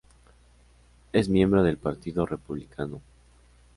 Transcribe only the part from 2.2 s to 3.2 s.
Republicano.